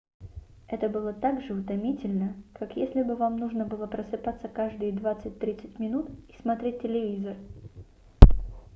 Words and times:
это 0.67 0.89
было 0.89 1.13
также 1.13 1.53
утомительно 1.53 2.33
как 2.55 2.75
если 2.75 3.03
бы 3.03 3.15
вам 3.15 3.37
нужно 3.37 3.65
были 3.65 3.87
просыпаться 3.87 4.47
каждые 4.49 4.93
20-30 4.93 5.79
минут 5.79 6.09
и 6.35 6.41
смотреть 6.41 6.81
телевизор 6.81 7.37